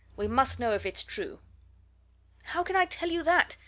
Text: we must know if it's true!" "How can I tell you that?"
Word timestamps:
we 0.15 0.27
must 0.27 0.59
know 0.59 0.71
if 0.73 0.83
it's 0.83 1.03
true!" 1.03 1.41
"How 2.41 2.63
can 2.63 2.75
I 2.75 2.85
tell 2.85 3.11
you 3.11 3.21
that?" 3.21 3.57